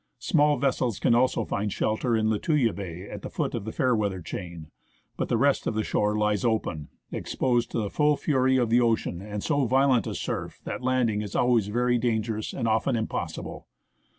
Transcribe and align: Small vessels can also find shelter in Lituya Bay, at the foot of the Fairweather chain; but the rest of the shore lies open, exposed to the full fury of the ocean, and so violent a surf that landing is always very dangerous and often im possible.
Small 0.17 0.57
vessels 0.57 0.97
can 0.99 1.13
also 1.13 1.45
find 1.45 1.71
shelter 1.71 2.17
in 2.17 2.25
Lituya 2.25 2.73
Bay, 2.73 3.07
at 3.07 3.21
the 3.21 3.29
foot 3.29 3.53
of 3.53 3.65
the 3.65 3.71
Fairweather 3.71 4.19
chain; 4.19 4.71
but 5.15 5.29
the 5.29 5.37
rest 5.37 5.67
of 5.67 5.75
the 5.75 5.83
shore 5.83 6.17
lies 6.17 6.43
open, 6.43 6.87
exposed 7.11 7.69
to 7.69 7.77
the 7.79 7.91
full 7.91 8.17
fury 8.17 8.57
of 8.57 8.71
the 8.71 8.81
ocean, 8.81 9.21
and 9.21 9.43
so 9.43 9.65
violent 9.67 10.07
a 10.07 10.15
surf 10.15 10.59
that 10.63 10.81
landing 10.81 11.21
is 11.21 11.35
always 11.35 11.67
very 11.67 11.99
dangerous 11.99 12.51
and 12.51 12.67
often 12.67 12.95
im 12.95 13.05
possible. 13.05 13.67